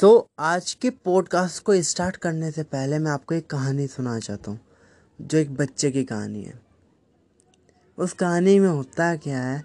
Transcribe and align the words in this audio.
सो 0.00 0.18
so, 0.18 0.32
आज 0.38 0.74
के 0.74 0.90
podcast 0.90 1.62
को 1.62 1.82
स्टार्ट 1.82 2.16
करने 2.16 2.50
से 2.50 2.62
पहले 2.62 2.98
मैं 2.98 3.10
आपको 3.10 3.34
एक 3.34 3.50
कहानी 3.50 3.86
सुनाना 3.86 4.18
चाहता 4.18 4.50
हूँ 4.50 4.60
जो 5.20 5.38
एक 5.38 5.54
बच्चे 5.54 5.90
की 5.90 6.04
कहानी 6.04 6.42
है। 6.42 6.62
उस 7.98 8.12
कहानी 8.12 8.58
में 8.58 8.68
होता 8.68 9.16
क्या 9.16 9.42
है 9.42 9.64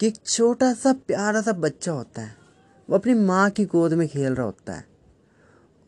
कि 0.00 0.06
एक 0.06 0.16
छोटा 0.26 0.72
सा 0.72 0.92
प्यारा 0.92 1.42
सा 1.42 1.52
बच्चा 1.52 1.92
होता 1.92 2.22
है 2.22 2.36
वो 2.90 2.98
अपनी 2.98 3.14
माँ 3.14 3.50
की 3.50 3.64
गोद 3.64 3.92
में 3.92 4.08
खेल 4.08 4.34
रहा 4.34 4.46
होता 4.46 4.72
है 4.72 4.86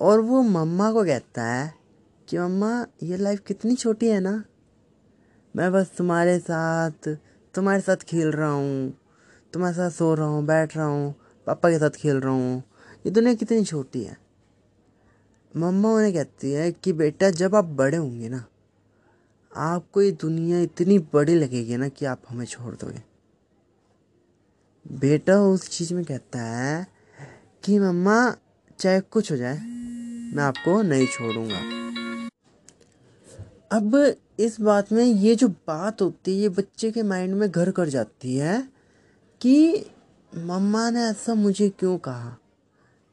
और 0.00 0.20
वो 0.20 0.42
मम्मा 0.42 0.92
को 0.92 1.04
कहता 1.04 1.44
है 1.44 1.74
कि 2.28 2.38
मम्मा 2.38 2.86
ये 3.02 3.16
लाइफ 3.16 3.40
कितनी 3.46 3.74
छोटी 3.74 4.08
है 4.08 4.20
ना। 4.20 4.44
मैं 5.56 5.72
बस 5.72 5.92
तुम्हारे 5.98 6.38
साथ 6.38 7.16
तुम्हारे 7.54 7.80
साथ 7.80 7.96
खेल 7.96 8.28
रहा 8.32 8.50
हूँ 8.50 8.98
तुम्हारे 9.52 9.76
साथ 9.76 9.90
सो 9.90 10.14
रहा 10.14 10.26
हूँ 10.26 10.46
बैठ 10.46 10.76
रहा 10.76 10.86
हूँ 10.86 11.14
पापा 11.46 11.70
के 11.70 11.78
साथ 11.78 11.90
खेल 11.90 12.16
रहा 12.16 12.32
हूँ 12.32 12.62
ये 13.08 13.12
दुनिया 13.12 13.34
कितनी 13.34 13.64
छोटी 13.64 14.02
है। 14.04 14.16
मम्मा 15.56 15.90
उन्हें 15.90 16.12
कहती 16.12 16.50
है 16.52 16.72
कि 16.72 16.92
बेटा 16.92 17.30
जब 17.30 17.54
आप 17.54 17.64
बड़े 17.64 17.96
होंगे 17.96 18.28
ना, 18.28 18.44
आपको 19.52 20.02
ये 20.02 20.10
दुनिया 20.12 20.58
इतनी 20.60 20.98
बड़ी 20.98 21.34
लगेगी 21.34 21.76
ना 21.76 21.88
कि 21.88 22.04
आप 22.04 22.22
हमें 22.28 22.44
छोड़ 22.44 22.74
दोगे। 22.74 23.02
बेटा 24.98 25.40
उस 25.40 25.68
चीज़ 25.70 25.94
में 25.94 26.04
कहता 26.04 26.38
है 26.38 26.86
कि 27.64 27.78
मम्मा, 27.78 28.36
चाहे 28.78 29.00
कुछ 29.00 29.32
हो 29.32 29.36
जाए, 29.36 29.58
मैं 30.34 30.42
आपको 30.42 30.82
नहीं 30.82 31.06
छोड़ूँगा। 31.06 31.60
अब 33.72 34.16
इस 34.40 34.60
बात 34.60 34.92
में 34.92 35.04
ये 35.04 35.34
जो 35.34 35.48
बात 35.48 36.02
होती 36.02 36.34
है, 36.34 36.42
ये 36.42 36.48
बच्चे 36.48 36.90
के 36.90 37.02
माइंड 37.02 37.34
में 37.34 37.50
घर 37.50 37.70
कर 37.70 37.88
जाती 37.88 38.36
है 38.36 38.68
कि 39.40 39.86
मम्मा 40.32 40.90
ने 40.90 41.00
ऐसा 41.00 41.34
मुझे 41.34 41.68
क्यों 41.68 41.98
कहा? 41.98 42.36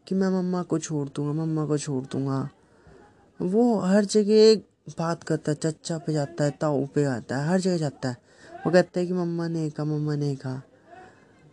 कि 0.08 0.16
मैं 0.16 0.30
मम्मा 0.30 0.64
को 0.64 0.80
छोड़ 0.80 1.09
दूँगा, 1.16 1.34
मम्मा 1.34 1.66
को 1.66 1.77
छोड़ 1.77 2.04
दूँगा। 2.04 2.50
वो 3.41 3.80
हर 3.80 4.05
जगह 4.05 4.55
बात 4.99 5.24
करता 5.24 5.52
है, 5.52 5.57
चच्चा 5.62 5.98
पे 5.98 6.13
जाता 6.13 6.43
है, 6.43 6.52
ताऊ 6.52 6.85
पे 6.85 7.02
जाता 7.02 7.38
है, 7.38 7.48
हर 7.48 7.60
जगह 7.60 7.77
जाता 7.77 8.10
है। 8.10 8.18
वो 8.66 8.71
कहता 8.71 8.99
है 8.99 9.05
कि 9.05 9.13
मम्मा 9.13 9.48
ने 9.48 9.70
कहा, 9.70 9.85
मम्मा 9.85 10.16
ने 10.16 10.35
कहा। 10.35 10.62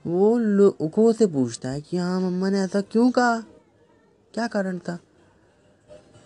वो 0.06 0.38
लोगों 0.38 1.12
से 1.12 1.26
पूछता 1.26 1.68
है 1.68 1.80
कि 1.80 1.96
हाँ 1.96 2.20
मम्मा 2.20 2.50
ने 2.50 2.60
ऐसा 2.60 2.80
क्यों 2.80 3.10
कहा? 3.10 3.40
क्या 4.34 4.46
कारण 4.46 4.78
था? 4.78 4.98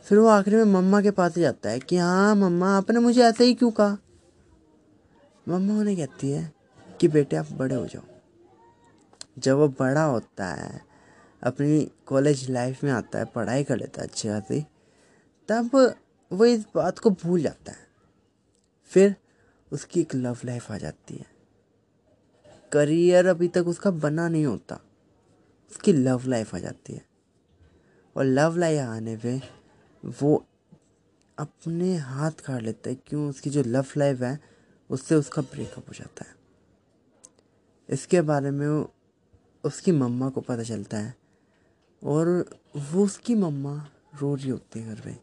फिर 0.05 0.19
वो 0.19 0.27
आखिर 0.27 0.57
में 0.57 0.65
मम्मा 0.65 1.03
के 1.03 1.11
पास 1.11 1.39
जाता 1.39 1.71
है 1.71 1.81
कि 1.81 1.97
हाँ 1.97 2.37
मम्मा, 2.37 2.77
आपने 2.77 3.01
मुझे 3.01 3.23
ऐसे 3.23 3.45
ही 3.45 3.55
क्यों 3.55 3.71
कहा? 3.71 3.99
मम्मा 5.49 5.75
उन्हें 5.75 5.97
कहती 5.97 6.31
है 6.31 6.53
कि 7.01 7.09
बेटे, 7.09 7.37
आप 7.37 7.47
बड़े 7.53 7.75
हो 7.75 7.87
जाओ। 7.87 8.03
जब 9.39 9.57
वो 9.57 9.69
बड़ा 9.69 10.05
होता 10.05 10.47
है 10.47 10.86
अपनी 11.43 11.91
कॉलेज 12.07 12.49
लाइफ 12.51 12.83
में 12.85 12.91
आता 12.93 13.19
है, 13.19 13.25
पढ़ाई 13.25 13.65
कर 13.65 13.77
लेता 13.77 14.03
है 14.03 14.09
अच्छी 14.09 14.29
खासी, 14.29 14.61
तब 15.49 15.97
वो 16.31 16.45
इस 16.45 16.65
बात 16.75 16.99
को 16.99 17.11
भूल 17.11 17.43
जाता 17.43 17.73
है। 17.73 17.87
फिर 18.93 19.15
उसकी 19.73 20.01
एक 20.01 20.15
लव 20.15 20.39
लाइफ 20.45 20.71
आ 20.73 20.79
जाती 20.79 21.15
है। 21.15 21.27
करियर 22.73 23.27
अभी 23.27 23.49
तक 23.49 23.67
उसका 23.67 23.91
बना 23.91 24.29
नहीं 24.29 24.47
होता, 24.47 24.81
उसकी 25.71 25.93
लव 25.93 26.27
लाइफ 26.27 26.55
आ 26.55 26.59
जाती 26.59 26.93
है। 26.93 27.05
और 28.17 28.25
लव 28.25 28.57
लाइफ 28.57 28.81
आने 28.81 29.17
पे 29.17 29.41
वो 30.05 30.37
अपने 31.39 31.97
हाथ 31.97 32.41
काट 32.45 32.63
लेता 32.63 32.91
है 32.91 32.97
क्यों 32.97 33.29
उसकी 33.29 33.51
जो 33.51 33.63
लव 33.63 33.87
लाइफ 33.97 34.21
है, 34.23 34.39
उससे 34.91 35.15
उसका 35.15 35.43
ब्रेकअप 35.43 35.89
हो 35.89 35.95
जाता 35.95 36.25
है। 36.25 36.35
इसके 37.89 38.21
बारे 38.23 38.51
में 38.51 38.67
उसकी 39.65 39.93
मम्मा 39.93 40.29
को 40.29 40.41
पता 40.41 40.63
चलता 40.63 40.99
है 40.99 41.15
और 42.03 42.29
वो 42.85 43.05
उसकी 43.05 43.35
मम्मा 43.35 43.75
रो 44.21 44.35
रही 44.35 44.49
होती 44.49 44.81
है 44.81 44.95
घर 44.95 45.01
पे 45.01 45.17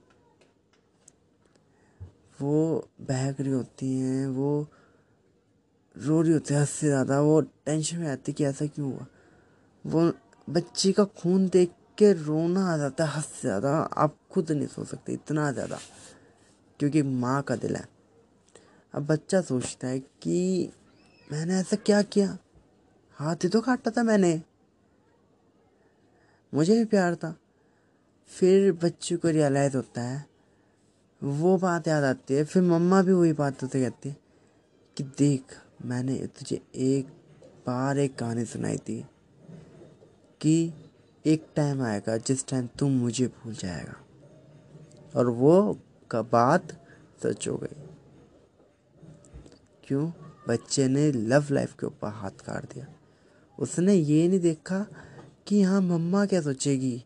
वो 2.40 2.88
बहक 3.02 3.40
रही 3.42 3.52
होती 3.52 3.88
हैं, 3.94 4.28
वो 4.28 4.68
रो 5.96 6.22
रही 6.22 6.34
होती 6.34 6.54
है 6.54 6.60
हद 6.62 6.68
से 6.68 6.88
ज़्यादा। 6.88 7.20
वो 7.22 7.40
टेंशन 7.42 7.98
में 7.98 8.08
आती 8.10 8.34
कि 8.34 8.46
ऐसा 8.46 8.66
क्यों 8.68 8.92
हुआ। 8.92 9.06
वो 9.86 10.12
बच्ची 10.48 10.92
का 10.94 11.04
खून 11.14 11.48
देख 11.50 11.72
के 11.98 12.12
रोना 12.16 12.66
आ 12.74 12.78
जाता 12.78 13.06
है 13.06 13.12
हद 13.12 13.24
से 13.24 13.42
ज़्यादा। 13.42 13.72
आप 13.72 14.16
खुद 14.32 14.52
नहीं 14.52 14.68
सोच 14.68 14.88
सकते 14.88 15.14
इतना 15.14 15.52
ज़्यादा, 15.52 15.80
क्योंकि 16.80 17.02
माँ 17.02 17.42
का 17.44 17.56
दिल 17.56 17.76
है। 17.76 17.88
अब 18.94 19.06
बच्चा 19.08 19.42
सोचता 19.42 19.88
है 19.88 20.00
कि 20.00 20.72
मैंने 21.28 21.60
ऐसा 21.60 21.76
क्या 21.78 22.02
किया? 22.04 22.38
हाथ 23.18 23.44
ही 23.44 23.50
तो 23.50 23.62
काटा 23.62 23.92
था 23.92 24.04
मैंने। 24.04 24.42
मुझे 26.54 26.78
भी 26.78 26.86
प्यार 26.86 27.16
था। 27.16 27.38
फिर 28.28 28.72
बच्चे 28.72 29.16
को 29.16 29.30
रियलाइज़ 29.30 29.76
होता 29.76 30.02
है, 30.02 30.26
वो 31.24 31.58
बात 31.58 31.88
याद 31.88 32.04
आती 32.04 32.34
है, 32.34 32.44
फिर 32.44 32.64
मम्मा 32.64 33.02
भी 33.02 33.12
वही 33.12 33.34
बात 33.34 33.64
होते 33.64 33.82
कहती 33.82 34.10
है 34.10 34.18
कि 34.98 35.04
देख, 35.04 35.44
मैंने 35.86 36.28
तुझे 36.28 36.62
एक 36.76 37.08
बार 37.68 37.98
एक 37.98 38.16
कहानी 38.16 38.46
सुनाई 38.46 38.78
थी 38.78 39.06
कि 40.42 40.74
एक 41.26 41.48
टाइम 41.56 41.82
आएगा 41.82 42.18
जिस 42.18 42.48
टाइम 42.48 42.68
तुम 42.80 42.92
मुझे 42.92 43.28
भूल 43.28 43.54
जाएगा। 43.54 43.96
और 45.16 45.30
वो 45.30 45.80
का 46.12 46.22
बात 46.22 46.86
सच 47.24 47.48
हो 47.48 47.58
गई। 47.58 47.88
क्यों? 49.84 50.12
बच्चे 50.48 50.88
ने 50.88 51.12
लव 51.12 51.46
लाइफ 51.52 51.74
के 51.80 51.86
ऊपर 51.86 52.08
हाथ 52.08 52.32
काट 52.32 52.74
दिया। 52.74 52.88
उसने 53.60 53.94
ये 53.94 54.28
नहीं 54.28 54.40
देखा 54.40 54.86
कि 55.48 55.62
हाँ 55.62 55.82
मम्मा 55.82 56.26
क्या 56.26 56.42
सोचेगी? 56.42 57.04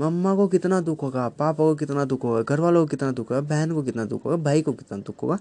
मम्मा 0.00 0.34
को 0.34 0.48
कितना 0.48 0.80
दुख 0.80 1.02
होगा, 1.02 1.28
पापा 1.28 1.64
को 1.64 1.74
कितना 1.74 2.04
दुख 2.04 2.24
होगा 2.24 2.42
घर 2.42 2.60
वालों 2.60 2.82
को 2.82 2.86
कितना 2.86 3.12
दुख 3.12 3.30
होगा, 3.30 3.40
बहन 3.40 3.72
को 3.74 3.82
कितना 3.82 4.04
दुख 4.04 4.24
होगा, 4.24 4.36
भाई 4.36 4.62
को 4.62 4.72
कितना 4.72 4.98
दुख 4.98 5.22
होगा, 5.22 5.38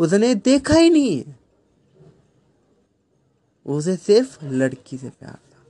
उसने 0.00 0.34
देखा 0.34 0.74
ही 0.74 0.90
नहीं 0.90 1.24
उसे 3.66 3.96
सिर्फ़ 3.96 4.44
लड़की 4.44 4.98
से 4.98 5.08
प्यार 5.08 5.32
था। 5.32 5.64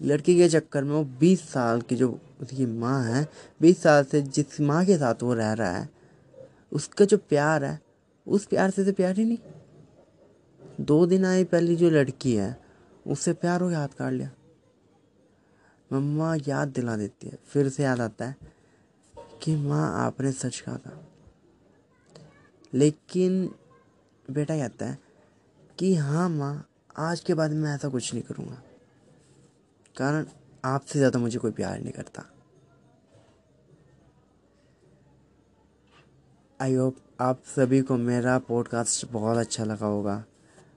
लड़की 0.00 0.36
के 0.36 0.48
चक्कर 0.48 0.84
में 0.84 0.92
वो 0.92 1.04
बीस 1.04 1.48
साल 1.48 1.80
की 1.80 1.96
जो 1.96 2.18
उसकी 2.40 2.66
माँ 2.66 3.04
है, 3.04 3.28
बीस 3.60 3.82
साल 3.82 4.04
से 4.04 4.22
जिस 4.22 4.60
माँ 4.60 4.84
के 4.84 4.96
साथ 4.96 5.22
वो 5.22 5.34
रह 5.34 5.52
रहा 5.52 5.70
है, 5.70 5.88
उसका 6.72 7.04
जो 7.04 7.16
प्यार 7.16 7.64
है, 7.64 7.80
उस 8.26 8.46
प्यार 8.46 8.70
से 8.70 8.84
तो 8.84 8.92
प्यार 8.92 9.16
ही 9.16 9.24
नहीं। 9.24 9.38
दो 10.80 11.06
दिन 11.06 11.24
आई 11.24 11.44
पहली 11.44 11.76
जो 11.76 11.90
लड़की 11.90 12.34
है, 12.34 12.56
उससे 13.06 13.32
प्यार 13.32 13.60
हो 13.60 13.68
गया, 13.68 13.78
हाथ 13.78 13.88
काट 13.88 14.12
लिया। 14.12 14.30
मम्मा 15.92 16.34
याद 16.48 16.68
दिला 16.68 16.96
देती 16.96 17.28
है। 17.28 17.38
फिर 17.46 17.68
से 17.68 17.82
याद 17.82 18.00
आता 18.00 18.24
है 18.24 18.36
कि 19.42 19.54
माँ, 19.56 20.04
आपने 20.04 20.32
सच 20.32 20.58
कहा 20.58 20.76
था। 20.76 20.98
लेकिन 22.72 23.44
बेटा 24.28 24.56
कहता 24.56 24.86
है 24.86 24.98
कि 25.78 25.94
हाँ 25.94 26.28
माँ, 26.28 26.66
आज 26.98 27.20
के 27.20 27.34
बाद 27.34 27.52
मैं 27.52 27.74
ऐसा 27.74 27.88
कुछ 27.88 28.12
नहीं 28.14 28.22
करूँगा। 28.22 28.62
कारण 29.94 30.26
आपसे 30.64 30.98
ज़्यादा 30.98 31.18
मुझे 31.18 31.38
कोई 31.38 31.50
प्यार 31.50 31.80
नहीं 31.80 31.92
करता। 31.92 32.24
आई 36.60 36.74
होप 36.74 36.96
आप 37.20 37.42
सभी 37.46 37.80
को 37.82 37.96
मेरा 37.96 38.38
पॉडकास्ट 38.38 39.06
बहुत 39.12 39.38
अच्छा 39.38 39.64
लगा 39.64 39.86
होगा। 39.86 40.24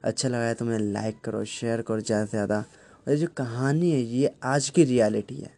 अच्छा 0.03 0.29
लगा 0.29 0.43
है 0.43 0.53
तो 0.53 0.65
मैं 0.65 0.79
लाइक 0.79 1.19
करो 1.21 1.43
शेयर 1.45 1.81
करो 1.81 2.01
ज़्यादा 2.01 2.25
से 2.25 2.31
ज़्यादा। 2.31 2.63
और 3.07 3.15
जो 3.15 3.27
कहानी 3.37 3.91
है, 3.91 3.99
ये 3.99 4.33
आज 4.43 4.69
की 4.69 4.83
रियलिटी 4.83 5.35
है। 5.35 5.53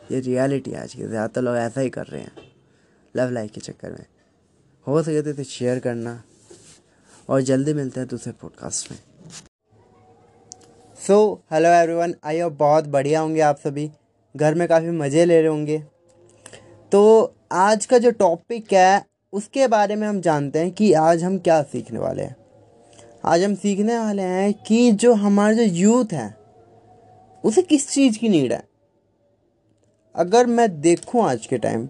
ये 0.00 0.20
रियलिटी 0.20 0.72
आज 0.74 0.94
की 0.94 1.02
ज़्यादातर 1.02 1.42
लोग 1.42 1.56
ऐसा 1.56 1.80
ही 1.80 1.90
कर 1.90 2.06
रहे 2.06 2.20
हैं। 2.20 2.52
लव 3.14 3.30
लाइफ 3.30 3.50
के 3.50 3.60
चक्कर 3.60 3.90
में। 3.90 4.04
हो 4.86 5.02
सके 5.02 5.22
तो 5.22 5.30
इसे 5.30 5.44
शेयर 5.44 5.78
करना 5.78 6.22
और 7.28 7.40
जल्दी 7.42 7.74
मिलते 7.74 8.00
हैं 8.00 8.08
दूसरे 8.08 8.32
पॉडकास्ट 8.32 8.90
में। 8.90 8.98
So 10.98 11.42
hello 11.52 11.68
everyone 11.70 12.14
I 12.24 12.40
hope 12.40 12.52
बहुत 12.52 12.86
बढ़िया 12.88 13.20
होंगे 13.20 13.40
आप 13.40 13.58
सभी। 13.58 13.90
घर 14.34 14.54
में 14.54 14.66
काफ़ी 14.68 14.90
मज़े 14.92 15.24
ले 15.24 15.40
रहे 15.40 15.50
होंगे। 15.50 15.78
तो 16.92 17.34
आज 17.52 17.86
का 17.86 17.98
जो 17.98 18.10
टॉपिक 18.10 18.72
है, 18.72 19.04
उसके 19.32 19.66
बारे 19.68 19.96
में 19.96 20.06
हम 20.08 20.20
जानते 20.20 20.58
हैं 20.58 20.70
कि 20.70 20.92
आज 20.92 21.22
हम 21.24 21.38
क्या 21.38 21.62
सीखने 21.62 21.98
वाले 21.98 22.22
हैं। 22.22 22.36
आज 23.26 23.42
हम 23.42 23.54
सीखने 23.54 23.98
वाले 23.98 24.22
हैं 24.22 24.52
कि 24.54 24.90
जो 24.92 25.12
हमारा 25.14 25.52
जो 25.52 25.62
यूथ 25.62 26.12
है, 26.12 26.36
उसे 27.44 27.62
किस 27.62 27.88
चीज़ 27.90 28.18
की 28.18 28.28
नीड 28.28 28.52
है? 28.52 28.62
अगर 30.14 30.46
मैं 30.46 30.68
देखूँ 30.80 31.24
आज 31.24 31.46
के 31.46 31.58
टाइम 31.58 31.86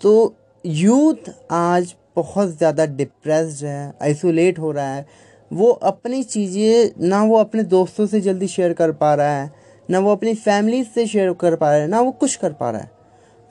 तो 0.00 0.34
यूथ 0.64 1.30
आज 1.52 1.94
बहुत 2.16 2.56
ज़्यादा 2.58 2.86
डिप्रेस्ड 2.86 3.64
है 3.64 3.94
आइसोलेट 4.02 4.58
हो 4.58 4.70
रहा 4.70 4.94
है। 4.94 5.06
वो 5.50 5.70
अपनी 5.70 6.22
चीज़ें, 6.22 7.08
ना 7.08 7.22
वो 7.22 7.36
अपने 7.36 7.62
दोस्तों 7.64 8.06
से 8.06 8.20
जल्दी 8.20 8.48
शेयर 8.48 8.72
कर 8.72 8.92
पा 8.92 9.14
रहा 9.14 9.34
है, 9.40 9.50
ना 9.90 9.98
वो 9.98 10.12
अपनी 10.12 10.34
फैमिली 10.34 10.82
से 10.84 11.06
शेयर 11.06 11.32
कर 11.32 11.56
पा 11.56 11.70
रहा 11.70 11.80
है, 11.80 11.88
ना 11.88 12.00
वो 12.00 12.12
कुछ 12.12 12.36
कर 12.36 12.52
पा 12.52 12.70
रहा 12.70 12.80
है। 12.80 12.90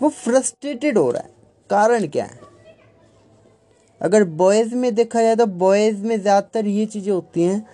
वो 0.02 0.10
फ्रस्ट्रेटेड 0.10 0.98
हो 0.98 1.10
रहा 1.12 1.24
है। 1.24 1.30
कारण 1.70 2.08
क्या 2.08 2.26
है? 2.26 2.53
अगर 4.04 4.24
बॉयज़ 4.34 4.76
में 4.76 4.94
देखा 4.96 5.22
जाए 5.22 5.36
तो 5.36 5.46
बॉयज़ 5.46 6.04
में 6.04 6.20
ज़्यादातर 6.22 6.68
ये 6.68 6.86
चीज़ें 6.86 7.12
होती 7.12 7.44
हैं 7.44 7.66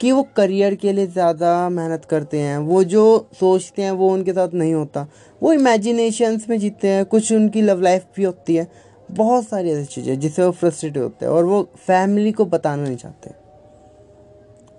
कि 0.00 0.12
वो 0.12 0.22
करियर 0.36 0.74
के 0.74 0.92
लिए 0.92 1.06
ज़्यादा 1.06 1.68
मेहनत 1.68 2.04
करते 2.04 2.38
हैं। 2.38 2.56
वो 2.58 2.82
जो 2.84 3.28
सोचते 3.40 3.82
हैं 3.82 3.90
वो 3.92 4.12
उनके 4.12 4.32
साथ 4.32 4.54
नहीं 4.54 4.74
होता। 4.74 5.06
वो 5.42 5.52
इमेजिनेशंस 5.52 6.48
में 6.48 6.58
जीते 6.58 6.88
हैं, 6.88 7.04
कुछ 7.04 7.32
उनकी 7.32 7.62
लव 7.62 7.80
लाइफ 7.80 8.06
भी 8.16 8.24
होती 8.24 8.56
है। 8.56 8.66
बहुत 9.10 9.48
सारी 9.48 9.70
ऐसी 9.70 9.84
चीज़ें 9.84 10.18
जिससे 10.20 10.44
वो 10.44 10.50
फ्रस्ट्रेट 10.52 10.96
होते 10.96 11.24
हैं 11.26 11.32
और 11.32 11.44
वो 11.44 11.62
फैमिली 11.76 12.32
को 12.32 12.44
बताना 12.46 12.82
नहीं 12.82 12.96
चाहते। 12.96 13.30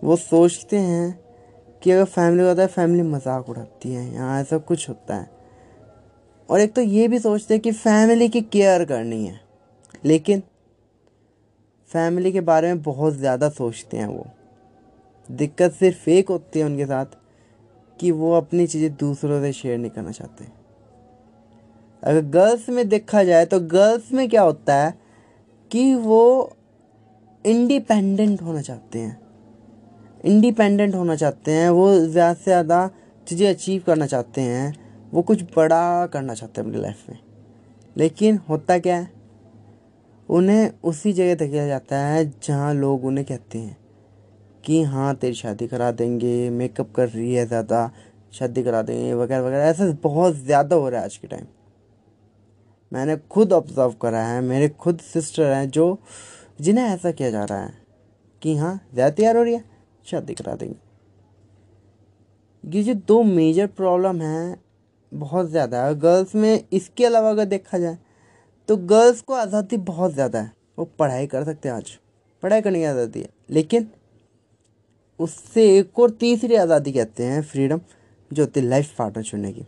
वो 0.03 0.15
सोचते 0.15 0.77
हैं 0.77 1.19
कि 1.81 1.91
अगर 1.91 2.05
फैमिली 2.05 2.43
होता 2.43 2.61
है 2.61 2.67
फैमिली 2.67 3.03
मज़ाक 3.03 3.49
उड़ाती 3.49 3.93
है, 3.93 4.13
यहाँ 4.13 4.41
ऐसा 4.41 4.57
कुछ 4.57 4.87
होता 4.89 5.15
है। 5.15 5.29
और 6.49 6.59
एक 6.59 6.73
तो 6.73 6.81
ये 6.81 7.07
भी 7.07 7.19
सोचते 7.19 7.53
हैं 7.53 7.61
कि 7.61 7.71
फैमिली 7.71 8.29
की 8.29 8.41
केयर 8.41 8.85
करनी 8.85 9.25
है। 9.25 9.39
लेकिन 10.05 10.43
फैमिली 11.91 12.31
के 12.31 12.41
बारे 12.41 12.67
में 12.67 12.81
बहुत 12.81 13.13
ज़्यादा 13.13 13.49
सोचते 13.49 13.97
हैं 13.97 14.07
वो। 14.07 14.25
दिक्कत 15.29 15.73
सिर्फ़ 15.73 16.09
एक 16.09 16.29
होती 16.29 16.59
है 16.59 16.65
उनके 16.65 16.85
साथ 16.85 17.05
कि 17.99 18.11
वो 18.11 18.31
अपनी 18.33 18.67
चीज़ें 18.67 18.95
दूसरों 18.95 19.41
से 19.41 19.51
शेयर 19.53 19.77
नहीं 19.77 19.91
करना 19.91 20.11
चाहते। 20.11 20.45
अगर 22.03 22.21
गर्ल्स 22.29 22.69
में 22.69 22.87
देखा 22.89 23.23
जाए 23.23 23.45
तो 23.45 23.59
गर्ल्स 23.59 24.11
में 24.11 24.27
क्या 24.29 24.41
होता 24.41 24.75
है 24.75 24.93
कि 25.71 25.93
वो 25.95 26.55
इंडिपेंडेंट 27.45 28.41
होना 28.41 28.61
चाहते 28.61 28.99
हैं। 28.99 29.19
इंडिपेंडेंट 30.25 30.95
होना 30.95 31.15
चाहते 31.15 31.51
हैं, 31.51 31.69
वो 31.69 31.93
ज़्यादा 31.97 32.33
से 32.33 32.43
ज़्यादा 32.43 32.89
चीज़ें 33.27 33.47
अचीव 33.49 33.83
करना 33.87 34.05
चाहते 34.07 34.41
हैं, 34.41 34.75
वो 35.13 35.21
कुछ 35.21 35.43
बड़ा 35.55 36.05
करना 36.07 36.33
चाहते 36.33 36.61
हैं 36.61 36.67
अपनी 36.67 36.81
लाइफ 36.81 37.09
में। 37.09 37.19
लेकिन 37.95 38.37
होता 38.49 38.77
क्या 38.79 38.95
है? 38.97 39.09
उन्हें 40.29 40.71
उसी 40.83 41.13
जगह 41.13 41.35
धकेला 41.35 41.65
जाता 41.67 41.97
है 41.97 42.25
जहाँ 42.43 42.73
लोग 42.73 43.05
उन्हें 43.05 43.25
कहते 43.25 43.59
हैं 43.59 43.77
कि 44.63 44.81
हाँ 44.83 45.13
तेरी 45.15 45.33
शादी 45.35 45.67
करा 45.67 45.91
देंगे 45.91 46.49
मेकअप 46.49 46.91
कर 46.95 47.09
रही 47.09 47.33
है 47.33 47.45
ज़्यादा, 47.47 47.91
शादी 48.33 48.63
करा 48.63 48.81
देंगे, 48.81 49.13
वगैरह 49.13 49.41
वगैरह। 49.41 49.63
ऐसा 49.63 49.91
बहुत 50.03 50.35
ज़्यादा 50.35 50.75
हो 50.75 50.89
रहा 50.89 50.99
है 50.99 51.05
आज 51.05 51.17
के 51.17 51.27
टाइम 51.27 51.45
मैंने 52.91 53.15
खुद 53.31 53.53
ऑब्ज़र्व 53.53 53.93
करा 54.01 54.21
है, 54.21 54.41
मेरे 54.41 54.69
खुद 54.69 54.99
सिस्टर 55.03 55.51
हैं 55.53 55.69
जो, 55.69 55.97
जिन्हें 56.61 56.85
ऐसा 56.85 57.11
किया 57.11 57.29
जा 57.31 57.43
रहा 57.43 57.59
है 57.59 57.73
कि 58.41 58.55
हाँ 58.57 58.79
ज़्यादा 58.93 59.15
तैयार 59.15 59.37
हो 59.37 59.43
रही 59.43 59.53
है, 59.53 59.63
शादी 60.05 60.33
करा 60.33 60.55
देंगे। 60.55 60.75
ये 62.63 62.83
जो 62.83 62.93
दो 63.07 63.21
मेजर 63.23 63.67
प्रॉब्लम 63.69 64.21
हैं, 64.21 64.57
बहुत 65.11 65.49
ज़्यादा 65.49 65.83
है। 65.85 65.95
गर्ल्स 65.99 66.35
में 66.35 66.63
इसके 66.73 67.05
अलावा 67.05 67.29
अगर 67.29 67.45
देखा 67.45 67.77
जाए 67.77 67.97
तो 68.69 68.77
गर्ल्स 68.77 69.21
को 69.21 69.33
आज़ादी 69.33 69.77
बहुत 69.79 70.13
ज़्यादा 70.13 70.39
है। 70.39 70.51
वो 70.79 70.85
पढ़ाई 70.99 71.27
कर 71.27 71.43
सकते 71.43 71.69
हैं 71.69 71.75
आज। 71.75 71.89
पढ़ाई 72.43 72.61
करने 72.61 72.79
की 72.79 72.85
आज़ादी 72.85 73.19
है। 73.19 73.29
लेकिन 73.49 73.87
उससे 75.19 75.67
एक 75.77 75.99
और 75.99 76.09
तीसरी 76.11 76.55
आज़ादी 76.55 76.91
कहते 76.91 77.23
हैं 77.23 77.41
फ्रीडम 77.43 77.81
जो 78.31 78.43
होती 78.43 78.59
है 78.59 78.65
लाइफ 78.65 78.93
पार्टनर 78.97 79.23
चुनने 79.23 79.51
की। 79.53 79.65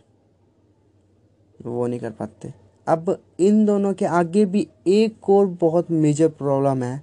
वो 1.60 1.86
नहीं 1.86 2.00
कर 2.00 2.10
पाते। 2.10 2.52
अब 2.86 3.16
इन 3.40 3.64
दोनों 3.66 3.92
के 3.94 4.04
आगे 4.06 4.44
भी 4.46 4.66
एक 4.88 5.30
और 5.30 5.46
बहुत 5.60 5.90
मेजर 5.90 6.28
प्रॉब्लम 6.30 6.82
है, 6.82 7.02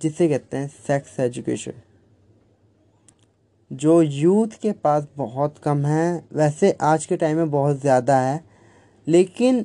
जिसे 0.00 0.28
कहते 0.28 0.56
हैं 0.56 0.68
सेक्स 0.86 1.18
एजुकेशन 1.20 1.72
जो 3.70 4.00
यूथ 4.02 4.58
के 4.62 4.72
पास 4.74 5.06
बहुत 5.16 5.58
कम 5.58 5.84
है, 5.86 6.24
वैसे 6.32 6.76
आज 6.82 7.06
के 7.06 7.16
टाइम 7.16 7.36
में 7.36 7.50
बहुत 7.50 7.80
ज़्यादा 7.80 8.18
है। 8.20 8.44
लेकिन 9.06 9.64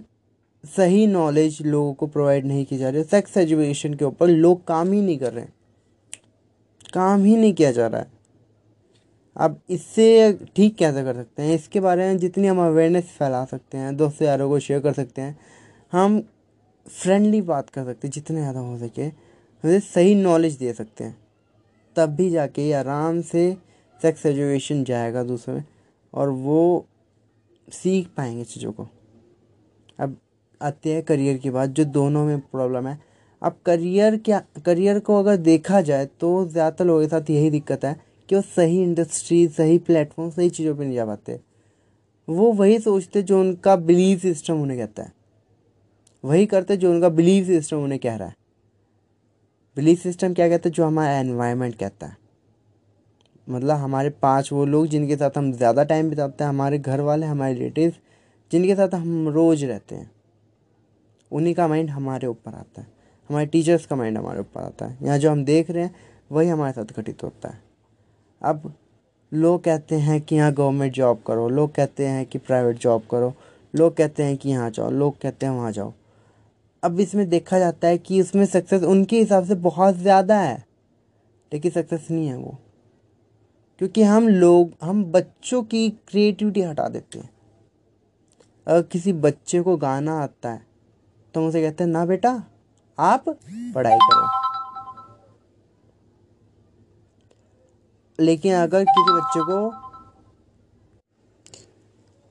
सही 0.63 1.06
नॉलेज 1.08 1.62
लोगों 1.62 1.94
को 1.94 2.08
प्रोवाइड 2.08 2.46
नहीं 2.46 2.66
की 2.66 2.78
जा 2.78 2.90
रही 2.90 3.04
सेक्स 3.04 3.38
एजुकेशन 3.38 3.94
के 3.94 4.06
ऊपर 4.06 4.28
लोग 4.28 4.63
काम 4.68 4.92
ही 4.92 5.02
नहीं 5.02 5.18
कर 5.19 5.34
रहे 5.34 5.46
काम 6.94 7.24
ही 7.24 7.36
नहीं 7.38 7.54
किया 7.54 7.72
जा 7.72 7.88
रहा 7.88 8.02
है। 8.02 8.08
अब 9.36 9.60
इससे 9.69 10.34
ठीक 10.56 10.75
कैसे 10.75 11.04
कर 11.04 11.16
सकते 11.16 11.42
हैं? 11.42 11.56
इसके 11.56 11.80
बारे 11.80 12.08
में 12.08 12.18
जितनी 12.18 12.48
हम 12.48 12.60
अवेयरनेस 12.60 13.06
फैला 13.10 13.44
सकते 13.46 13.78
हैं, 13.78 13.96
दोस्त 13.98 14.22
यारों 14.22 14.50
को 14.50 14.60
शेयर 14.60 14.80
कर 14.80 14.94
सकते 14.94 15.22
हैं, 15.22 15.38
हम 15.94 16.22
फ्रेंडली 16.86 17.42
बात 17.44 17.69
कर 17.69 17.86
सकते 17.86 18.08
हैं, 18.08 18.12
जितने 18.12 18.40
ज़्यादा 18.40 18.60
हो 18.60 18.78
सके 18.80 19.08
उसे 19.10 19.80
सही 19.81 20.16
नॉलेज 20.16 20.58
दे 20.58 20.74
सकते 20.74 21.04
हैं। 21.04 21.18
तब 21.96 22.16
भी 22.16 22.30
जाके 22.30 22.72
आराम 22.74 23.22
से 23.24 23.52
सेक्स 24.02 24.25
एजुकेशन 24.25 24.84
जाएगा 24.84 25.24
दूसरे 25.24 25.54
में, 25.54 25.63
और 26.13 26.30
वो 26.30 26.86
सीख 27.68 28.08
पाएँगे 28.18 28.44
चीज़ों 28.46 28.72
को। 28.72 28.88
आते 30.62 30.94
हैं 30.94 31.04
करियर 31.04 31.38
की 31.38 31.50
बात 31.50 31.69
जो 31.69 31.86
दोनों 31.88 32.25
में 32.25 32.40
प्रॉब्लम 32.42 32.88
है। 32.88 32.98
अब 33.42 33.56
करियर 33.66 34.18
क्या, 34.18 34.42
करियर 34.66 35.00
को 35.00 35.19
अगर 35.19 35.38
देखा 35.38 35.81
जाए 35.81 36.06
तो 36.19 36.46
ज़्यादातर 36.46 36.86
लोगों 36.86 37.02
के 37.02 37.08
साथ 37.08 37.30
यही 37.30 37.50
दिक्कत 37.50 37.86
है 37.86 37.96
कि 38.30 38.36
वो 38.36 38.42
सही 38.42 38.81
इंडस्ट्री 38.84 39.48
सही 39.50 39.78
प्लेटफॉर्म 39.80 40.30
सही 40.31 40.50
चीज़ों 40.50 40.75
पे 40.75 40.84
नहीं 40.84 40.96
जा 40.96 41.06
पाते। 41.06 41.40
वो 42.28 42.52
वही 42.54 42.80
सोचते 42.80 43.22
जो 43.22 43.40
उनका 43.40 43.75
बिलीव 43.78 44.18
सिस्टम 44.19 44.62
उन्हें 44.62 44.80
कहता 44.80 45.04
है। 45.04 45.12
वही 46.24 46.46
करते 46.46 46.78
जो 46.78 46.92
उनका 46.92 47.10
बिलीव 47.12 47.46
सिस्टम 47.46 47.78
उन्हें 47.78 48.00
कह 48.00 48.16
रहा 48.16 48.28
है। 48.28 48.36
बिलीव 49.78 49.96
सिस्टम 49.96 50.34
क्या 50.34 50.48
कहता 50.50 50.69
है? 50.69 50.74
जो 50.74 50.86
हमारा 50.86 51.12
एनवायरनमेंट 51.12 51.75
कहता 51.75 52.08
है। 52.08 52.18
मतलब 53.48 53.75
हमारे 53.78 54.10
पाँच 54.22 54.52
वो 54.52 54.66
लोग 54.66 54.88
जिनके 54.88 55.16
साथ 55.16 55.38
हम 55.38 55.52
ज़्यादा 55.54 55.84
टाइम 55.84 56.10
बिताते 56.10 56.44
हैं, 56.44 56.50
हमारे 56.50 56.80
घर 56.80 57.02
वाले, 57.02 57.25
हमारे 57.25 57.54
रिलेटिव 57.54 57.94
जिनके 58.52 58.75
साथ 58.75 58.94
हम 58.94 59.28
रोज़ 59.30 59.66
रहते 59.66 59.96
हैं। 59.96 60.10
उन्हीं 61.31 61.56
का 61.56 61.68
माइंड 61.68 61.89
हमारे 61.89 62.28
ऊपर 62.28 62.54
आता 62.54 62.81
है। 62.81 62.88
हमारे 63.30 63.45
टीचर्स 63.45 63.86
का 63.86 63.95
माइंड 63.95 64.18
हमारे 64.18 64.39
ऊपर 64.39 64.62
आता 64.62 64.86
है। 64.86 64.98
यहाँ 65.04 65.18
जो 65.18 65.31
हम 65.31 65.45
देख 65.45 65.72
रहे 65.72 65.83
हैं, 65.83 65.95
वही 66.31 66.50
हमारे 66.50 66.74
साथ 66.74 67.00
घटित 67.00 67.24
होता 67.24 67.50
है। 67.50 67.62
अब 68.42 68.74
लोग 69.33 69.63
कहते 69.63 69.95
हैं 69.95 70.22
कि 70.22 70.36
यहाँ 70.36 70.54
गवर्नमेंट 70.54 70.94
जॉब 70.94 71.22
करो, 71.28 71.50
लोग 71.50 71.74
कहते 71.75 72.07
हैं 72.07 72.25
कि 72.25 72.38
प्राइवेट 72.38 72.78
जॉब 72.78 73.04
करो, 73.12 73.33
लोग 73.75 73.95
कहते 73.95 74.24
हैं 74.24 74.38
कि 74.38 74.50
यहाँ 74.50 74.69
जाओ, 74.69 74.89
लोग 74.92 75.19
कहते 75.22 75.45
हैं 75.45 75.54
वहाँ 75.54 75.72
जाओ। 75.72 75.94
अब 76.83 77.00
इसमें 77.00 77.30
देखा 77.30 77.60
जाता 77.60 77.88
है 77.88 77.98
कि 77.98 78.22
उसमें 78.22 78.45
सक्सेस 78.45 78.84
उनके 78.84 79.19
हिसाब 79.19 79.45
से 79.45 79.56
बहुत 79.56 79.95
ज़्यादा 79.95 80.39
है। 80.39 80.66
लेकिन 81.54 81.72
सक्सेस 81.72 82.07
नहीं 82.12 82.27
है 82.27 82.38
वो। 82.38 82.57
क्योंकि 83.80 84.04
हम 84.04 84.27
लोग, 84.27 84.72
हम 84.84 85.06
बच्चों 85.06 85.63
की 85.63 85.89
क्रिएटिविटी 85.89 86.62
हटा 86.62 86.88
देते 86.89 87.19
हैं। 87.19 87.30
अगर 88.68 88.81
किसी 88.81 89.13
बच्चे 89.13 89.62
को 89.62 89.77
गाना 89.77 90.19
आता 90.19 90.51
है 90.51 90.71
तो 91.36 91.48
उसे 91.48 91.62
कहते 91.62 91.83
हैं, 91.83 91.92
ना 91.92 92.06
बेटा, 92.06 92.31
आप 92.98 93.30
पढ़ाई 93.75 93.98
करो। 94.01 94.28
लेकिन 98.19 98.54
अगर 98.54 98.83
किसी 98.86 99.12
बच्चे 99.12 99.39
को 99.42 99.89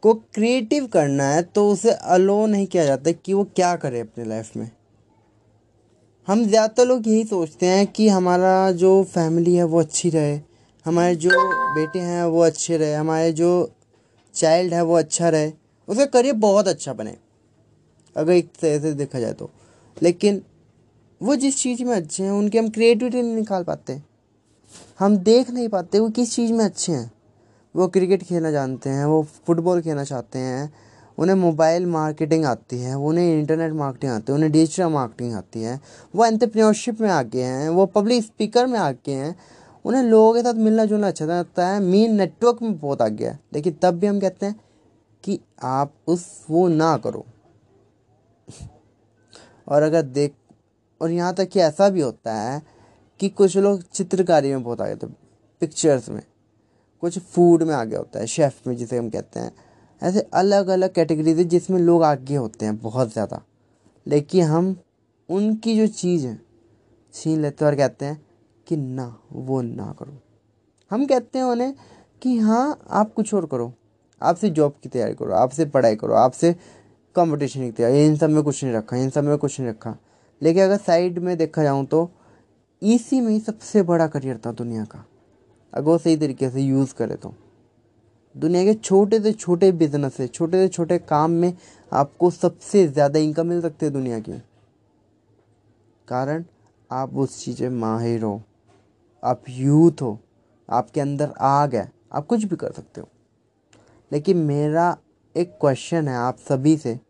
को 0.02 0.12
क्रिएटिव 0.35 0.87
करना 0.87 1.25
है 1.25 1.43
तो 1.44 1.69
उसे 1.70 1.91
अलो 1.91 2.44
नहीं 2.47 2.67
किया 2.67 2.84
जाता 2.84 3.13
कि 3.13 3.34
वो 3.34 3.44
क्या 3.46 3.75
करे 3.77 4.01
अपनी 4.01 4.25
लाइफ 4.25 4.56
में। 4.56 4.70
हम 6.29 6.44
ज़्यादातर 6.44 6.86
लोग 6.86 7.08
यही 7.08 7.25
सोचते 7.25 7.67
हैं 7.67 7.86
कि 7.86 8.08
हमारा 8.08 8.70
जो 8.72 9.03
फैमिली 9.05 9.55
है, 9.55 9.65
वो 9.65 9.81
अच्छी 9.81 10.10
रहे। 10.10 10.39
हमारे 10.86 11.15
जो 11.17 11.31
बेटे 11.75 11.98
हैं, 11.98 12.25
वो 12.25 12.41
अच्छे 12.41 12.77
रहे। 12.77 12.94
हमारे 12.94 13.32
जो 13.32 13.51
चाइल्ड 14.34 14.75
है, 14.75 14.82
वो 14.82 14.94
अच्छा 14.94 15.29
रहे। 15.29 15.53
उसका 15.89 16.05
करियर 16.06 16.34
बहुत 16.36 16.69
अच्छा 16.69 16.93
बने। 16.93 17.17
अगर 18.17 18.32
एक 18.32 18.48
तरह 18.60 18.79
से 18.79 18.93
देखा 18.93 19.20
जाए 19.20 19.32
तो। 19.32 19.50
लेकिन 20.02 20.43
वो 21.22 21.36
जिस 21.36 21.58
चीज़ 21.58 21.84
में 21.84 21.96
अच्छे 21.96 22.22
हैं, 22.22 22.31
उनकी 22.31 22.58
हम 22.58 22.70
क्रिएटिविटी 22.70 23.22
नहीं 23.22 23.34
निकाल 23.34 23.64
पाते। 23.64 24.02
हम 24.98 25.17
देख 25.17 25.50
नहीं 25.50 25.69
पाते 25.69 25.98
वो 25.98 26.10
किस 26.10 26.34
चीज़ 26.34 26.52
में 26.52 26.64
अच्छे 26.64 26.93
हैं। 26.93 27.12
वो 27.76 27.88
क्रिकेट 27.88 28.22
खेलना 28.22 28.50
जानते 28.50 28.90
हैं, 28.90 29.05
वो 29.05 29.26
फुटबॉल 29.46 29.81
खेलना 29.81 30.05
चाहते 30.05 30.38
हैं, 30.38 30.74
उन्हें 31.19 31.36
मोबाइल 31.36 31.86
मार्केटिंग 31.86 32.44
आती 32.44 32.81
है, 32.81 32.94
उन्हें 32.94 33.40
इंटरनेट 33.40 33.72
मार्केटिंग 33.72 34.12
आती 34.12 34.32
है, 34.32 34.34
उन्हें 34.34 34.52
डिजिटल 34.52 34.84
मार्केटिंग 34.84 35.34
आती 35.34 35.62
है, 35.62 35.81
वो 36.14 36.26
एंटरप्रेन्योरशिप 36.26 37.00
में 37.00 37.10
आगे 37.10 37.43
हैं, 37.43 37.69
वो 37.69 37.86
पब्लिक 37.86 38.24
स्पीकर 38.24 38.67
में 38.67 38.79
आगे 38.79 39.12
हैं, 39.12 39.36
उन्हें 39.84 40.02
लोगों 40.02 40.34
के 40.34 40.40
साथ 40.40 40.55
मिलना 40.55 40.84
जुलना 40.84 41.08
अच्छा 41.08 41.24
लगता 41.24 41.69
है 41.69 41.81
मीन 41.81 42.14
नेटवर्क 42.14 42.62
में 42.62 42.79
बहुत 42.79 43.02
आगे 43.02 43.26
है। 43.26 43.40
लेकिन 43.52 43.76
तब 43.82 43.90
भी 43.90 44.06
हम 44.06 44.20
कहते 44.20 44.46
हैं 44.46 44.60
कि 45.24 45.40
आप 45.62 45.93
उस 46.06 46.46
वो 46.50 46.69
ना 46.69 46.96
करो। 46.96 47.26
और 49.70 49.82
अगर 49.82 50.03
देख, 50.03 50.34
और 51.00 51.10
यहाँ 51.10 51.34
तक 51.34 51.48
कि 51.48 51.60
ऐसा 51.60 51.89
भी 51.89 52.00
होता 52.00 52.34
है 52.34 52.60
कि 53.20 53.29
कुछ 53.29 53.56
लोग 53.56 53.82
चित्रकारी 53.84 54.50
में 54.50 54.62
बहुत 54.62 54.81
आगे 54.81 54.94
थे 54.96 55.06
पिक्चर्स 55.62 56.08
में। 56.08 56.22
कुछ 57.03 57.19
फ़ूड 57.19 57.62
में 57.62 57.74
आगे 57.74 57.96
होता 57.96 58.20
है 58.20 58.27
शेफ़ 58.27 58.69
में 58.69 58.77
जिसे 58.77 58.98
हम 58.98 59.10
कहते 59.10 59.41
हैं। 59.41 59.53
ऐसे 60.03 60.20
अलग 60.34 60.69
अलग 60.69 60.93
कैटेगरीज 60.93 61.39
है 61.39 61.44
जिसमें 61.44 61.79
लोग 61.81 62.03
आगे 62.05 62.36
होते 62.36 62.65
हैं 62.67 62.77
बहुत 62.79 63.12
ज़्यादा। 63.12 63.43
लेकिन 64.06 64.44
हम 64.44 64.77
उनकी 65.29 65.77
जो 65.77 65.86
चीज़ 65.86 66.27
है, 66.27 66.39
छीन 67.15 67.41
लेते 67.43 67.65
और 67.65 67.74
कहते 67.74 68.05
हैं 68.05 68.20
कि 68.67 68.77
ना, 68.77 69.17
वो 69.32 69.60
ना 69.62 69.94
करो। 69.98 70.19
हम 70.91 71.06
कहते 71.06 71.39
हैं 71.39 71.44
उन्हें 71.44 71.74
कि 72.22 72.39
हाँ 72.39 72.79
आप 72.91 73.12
कुछ 73.15 73.34
और 73.34 73.46
करो। 73.46 73.72
आपसे 74.20 74.50
जॉब 74.50 74.74
की 74.82 74.89
तैयारी 74.89 75.15
करो, 75.15 75.32
आपसे 75.32 75.65
पढ़ाई 75.65 75.96
करो, 75.96 76.15
आपसे 76.15 76.55
कंपटीशन 77.17 77.60
की 77.60 77.70
तैयारी। 77.70 78.05
इन 78.06 78.17
सब 78.17 78.31
में 78.31 78.43
कुछ 78.43 78.62
नहीं 78.64 78.74
रखा, 78.74 78.96
इन 78.96 79.10
सब 79.10 79.24
में 79.24 79.36
कुछ 79.38 79.58
नहीं 79.60 79.70
रखा। 79.70 79.96
लेकिन 80.43 80.64
अगर 80.64 80.76
साइड 80.76 81.19
में 81.19 81.36
देखा 81.38 81.62
जाऊँ 81.62 81.84
तो 81.86 82.10
इसी 82.82 83.20
में 83.20 83.31
ही 83.32 83.40
सबसे 83.40 83.82
बड़ा 83.82 84.06
करियर 84.06 84.40
था 84.46 84.52
दुनिया 84.52 84.84
का। 84.84 85.05
अगर 85.72 85.84
वो 85.84 85.98
सही 85.98 86.17
तरीके 86.17 86.50
से 86.50 86.60
यूज़ 86.60 86.94
करे 86.94 87.14
तो। 87.14 87.34
दुनिया 88.34 88.64
के 88.64 88.74
छोटे 88.74 89.20
से 89.20 89.32
छोटे 89.32 89.70
बिज़नेस 89.72 90.14
से, 90.14 90.26
छोटे 90.26 90.56
से 90.56 90.69
छोटे 90.69 90.98
काम 90.98 91.31
में 91.31 91.52
आपको 91.93 92.31
सबसे 92.31 92.86
ज़्यादा 92.88 93.19
इनकम 93.19 93.46
मिल 93.46 93.60
सकती 93.60 93.86
है 93.86 93.93
दुनिया 93.93 94.19
की। 94.19 94.32
कारण, 96.08 96.44
आप 96.90 97.14
उस 97.14 97.44
चीज़ 97.44 97.62
में 97.62 97.70
माहिर 97.70 98.22
हो। 98.22 98.43
आप 99.22 99.43
यूथ 99.48 100.02
हो। 100.02 100.19
आपके 100.69 101.00
अंदर 101.00 101.32
आग 101.40 101.74
है। 101.74 101.90
आप 102.12 102.26
कुछ 102.26 102.44
भी 102.44 102.56
कर 102.56 102.72
सकते 102.72 103.00
हो। 103.00 103.08
लेकिन 104.12 104.36
मेरा 104.36 104.96
एक 105.37 105.51
क्वेश्चन 105.60 106.08
है 106.08 106.17
आप 106.17 106.39
सभी 106.39 106.77
से 106.77 107.01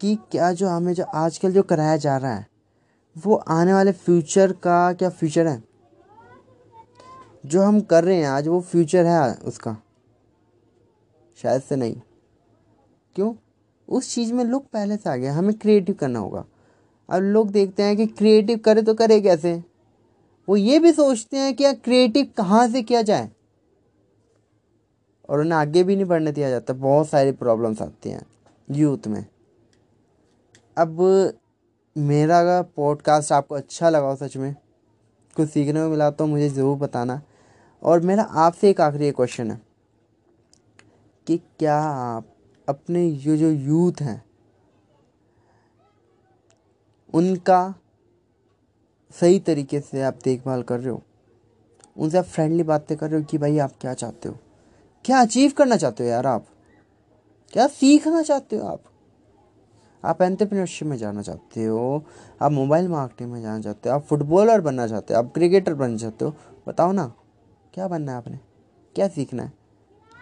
कि 0.00 0.16
क्या 0.30 0.52
जो 0.52 0.68
हमें 0.68 0.94
जो 0.94 1.04
आजकल 1.04 1.52
जो 1.52 1.62
कराया 1.62 1.96
जा 1.96 2.16
रहा 2.16 2.34
है, 2.34 2.46
वो 3.26 3.34
आने 3.34 3.72
वाले 3.72 3.92
फ्यूचर 3.92 4.52
का 4.52 4.92
क्या 4.92 5.10
फ्यूचर 5.10 5.46
है? 5.46 5.64
जो 7.46 7.62
हम 7.62 7.80
कर 7.80 8.04
रहे 8.04 8.16
हैं 8.16 8.28
आज 8.28 8.48
वो 8.48 8.60
फ्यूचर 8.60 9.04
है 9.06 9.34
उसका। 9.34 9.76
शायद 11.36 11.62
से 11.62 11.76
नहीं। 11.76 12.00
क्यों? 13.14 13.34
उस 13.88 14.14
चीज़ 14.14 14.32
में 14.32 14.44
लोग 14.44 14.70
पहले 14.70 14.96
से 14.96 15.10
आ 15.10 15.16
गए 15.16 15.26
हमें 15.26 15.58
क्रिएटिव 15.58 15.94
करना 15.94 16.18
होगा। 16.18 16.44
अब 17.10 17.22
लोग 17.22 17.50
देखते 17.50 17.82
हैं 17.82 17.96
कि 17.96 18.06
क्रिएटिव 18.06 18.58
करे 18.58 18.82
तो 18.82 18.94
करे 18.94 19.20
कैसे? 19.20 19.64
वो 20.48 20.56
ये 20.56 20.78
भी 20.78 20.92
सोचते 20.92 21.36
हैं 21.36 21.54
कि 21.54 21.72
क्रिएटिव 21.72 22.32
कहाँ 22.36 22.68
से 22.68 22.82
किया 22.82 23.02
जाए? 23.02 23.30
और 25.28 25.40
उन्हें 25.40 25.58
आगे 25.58 25.82
भी 25.84 25.96
नहीं 25.96 26.06
बढ़ने 26.06 26.32
दिया 26.32 26.50
जाता, 26.50 26.72
बहुत 26.74 27.08
सारी 27.08 27.32
प्रॉब्लम्स 27.34 27.82
आती 27.82 28.10
हैं 28.10 28.26
यूथ 28.68 29.06
में। 29.06 29.24
अब 30.76 31.00
मेरा 31.96 32.60
पॉडकास्ट 32.76 33.32
आपको 33.32 33.54
अच्छा 33.54 33.90
लगा 33.90 34.06
हो 34.06 34.16
सच 34.16 34.36
में, 34.36 34.54
कुछ 35.36 35.48
सीखने 35.50 35.82
को 35.82 35.88
मिला 35.88 36.10
तो 36.10 36.26
मुझे 36.26 36.48
ज़रूर 36.48 36.76
बताना। 36.78 37.20
और 37.82 38.00
मेरा 38.00 38.22
आपसे 38.22 38.70
एक 38.70 38.80
आखिरी 38.80 39.10
क्वेश्चन 39.12 39.50
है 39.50 39.60
कि 41.26 41.36
क्या 41.58 41.76
आप 41.78 42.26
अपने 42.68 43.04
ये 43.04 43.36
जो 43.36 43.50
यूथ 43.50 44.02
हैं, 44.02 44.22
उनका 47.14 47.74
सही 49.14 49.38
तरीके 49.40 49.80
से 49.80 50.02
आप 50.02 50.18
देखभाल 50.24 50.62
कर 50.62 50.80
रहे 50.80 50.90
हो? 50.90 51.02
उनसे 51.96 52.18
आप 52.18 52.24
फ्रेंडली 52.24 52.62
बातें 52.64 52.96
कर 52.98 53.10
रहे 53.10 53.20
हो 53.20 53.26
कि 53.30 53.38
भाई 53.38 53.58
आप 53.58 53.72
क्या 53.80 53.94
चाहते 53.94 54.28
हो? 54.28 54.38
क्या 55.04 55.20
अचीव 55.20 55.52
करना 55.58 55.76
चाहते 55.76 56.02
हो 56.02 56.10
यार 56.10 56.26
आप? 56.26 56.46
क्या 57.52 57.66
सीखना 57.66 58.22
चाहते 58.22 58.56
हो 58.56 58.68
आप? 58.68 58.82
आप 60.04 60.22
एंटरप्रेन्योरशिप 60.22 60.88
में 60.88 60.96
जाना 60.96 61.22
चाहते 61.22 61.64
हो, 61.64 62.04
आप 62.42 62.52
मोबाइल 62.52 62.88
मार्केटिंग 62.88 63.32
में 63.32 63.42
जाना 63.42 63.60
चाहते 63.60 63.88
हो, 63.88 63.94
आप 63.94 64.02
फुटबॉलर 64.02 64.60
बनना 64.60 64.86
चाहते 64.86 65.14
हो, 65.14 65.20
आप 65.20 65.32
क्रिकेटर 65.34 65.74
बनना 65.74 65.96
चाहते 65.96 66.24
हो, 66.24 66.34
बताओ 66.68 66.92
ना, 66.92 67.14
क्या 67.74 67.88
बनना 67.88 68.12
है 68.12 68.18
आपने? 68.18 68.38
क्या 68.94 69.08
सीखना 69.08 69.42
है? 69.42 69.52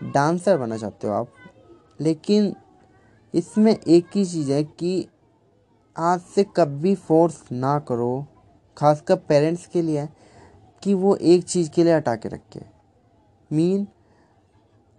डांसर 0.02 0.58
बनना 0.58 0.76
चाहते 0.76 1.06
हो 1.06 1.12
आप, 1.12 1.28
लेकिन 2.00 2.56
इसमें 3.34 3.78
एक 3.88 4.06
ही 4.14 4.24
चीज़ 4.24 4.52
है 4.52 4.64
कि 4.64 5.08
आज 5.96 6.20
से 6.20 6.44
कभी 6.56 6.94
फोर्स 6.94 7.44
ना 7.52 7.78
करो, 7.78 8.26
खासकर 8.76 9.16
पेरेंट्स 9.16 9.66
के 9.66 9.82
लिए, 9.82 10.08
कि 10.82 10.94
वो 10.94 11.16
एक 11.16 11.44
चीज़ 11.44 11.70
के 11.70 11.84
लिए 11.84 11.94
हटा 11.94 12.16
के 12.16 12.28
रखे। 12.28 12.60
मीन 13.52 13.88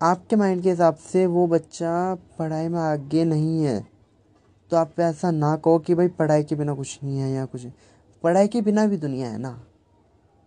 आपके 0.04 0.36
माइंड 0.36 0.62
के 0.64 0.70
हिसाब 0.70 0.96
से 0.96 1.26
वो 1.26 1.46
बच्चा 1.48 1.92
पढ़ाई 2.40 2.68
में 2.68 2.80
आगे 2.80 3.24
नहीं 3.26 3.64
है 3.64 3.80
तो 4.72 4.78
आप 4.78 5.00
ऐसा 5.00 5.32
ना 5.32 5.56
कहो 5.56 5.80
कि 5.80 5.96
भाई 5.96 6.08
पढ़ाई 6.08 6.44
के 6.44 6.56
बिना 6.56 6.74
कुछ 6.74 7.00
नहीं 7.04 7.20
है 7.20 7.32
या 7.32 7.46
कुछ 7.46 7.66
पढ़ाई 8.24 8.48
के 8.48 8.62
बिना 8.62 8.86
भी 8.86 8.98
दुनिया 8.98 9.30
है 9.30 9.38
ना। 9.38 9.52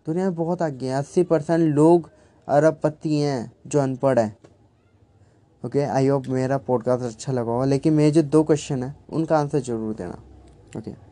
दुनिया 0.06 0.24
में 0.24 0.34
बहुत 0.34 0.62
आगे 0.62 0.88
है। 0.88 0.94
अस्सी 0.94 1.22
परसेंट 1.22 1.74
लोग 1.74 2.10
अरबपति 2.48 3.16
हैं 3.16 3.52
जो 3.66 3.80
अनपढ़ 3.80 4.18
है। 4.18 4.36
ओके 5.62 5.82
आई 5.82 6.06
होप 6.06 6.26
मेरा 6.28 6.58
पॉडकास्ट 6.58 7.04
अच्छा 7.04 7.32
लगा 7.32 7.52
होगा 7.52 7.64
लेकिन 7.64 7.92
मेरे 7.92 8.10
जो 8.10 8.22
दो 8.22 8.42
क्वेश्चन 8.42 8.82
है, 8.82 8.94
उनका 9.10 9.38
आंसर 9.38 9.60
ज़रूर 9.60 9.94
देना। 9.94 10.22
ओके 10.78 11.05